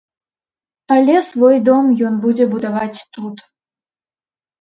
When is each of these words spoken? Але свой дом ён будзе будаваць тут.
Але 0.95 1.17
свой 1.27 1.57
дом 1.67 1.85
ён 2.07 2.13
будзе 2.23 2.47
будаваць 2.53 2.99
тут. 3.19 3.37